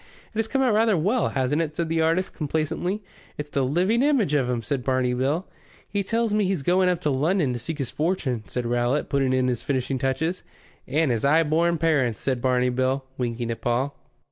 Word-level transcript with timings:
"It 0.33 0.39
has 0.39 0.47
come 0.47 0.63
out 0.63 0.73
rather 0.73 0.97
well, 0.97 1.27
hasn't 1.29 1.61
it?" 1.61 1.75
said 1.75 1.87
the 1.87 2.01
artist, 2.01 2.33
complacently. 2.33 3.03
"It's 3.37 3.51
the 3.51 3.63
living 3.63 4.01
image 4.01 4.33
of 4.33 4.49
'im," 4.49 4.63
said 4.63 4.83
Barney 4.83 5.13
Bill. 5.13 5.45
"He 5.87 6.01
tells 6.03 6.33
me 6.33 6.43
he's 6.45 6.63
going 6.63 6.89
up 6.89 6.99
to 7.01 7.11
London 7.11 7.53
to 7.53 7.59
seek 7.59 7.77
his 7.77 7.91
fortune," 7.91 8.41
said 8.47 8.65
Rowlatt, 8.65 9.09
putting 9.09 9.31
in 9.31 9.45
the 9.45 9.55
finishing 9.57 9.99
touches. 9.99 10.41
"And 10.87 11.11
his 11.11 11.23
'igh 11.23 11.43
born 11.47 11.77
parents," 11.77 12.19
said 12.19 12.41
Barney 12.41 12.69
Bill, 12.69 13.05
winking 13.19 13.51
at 13.51 13.61
Paul. 13.61 13.95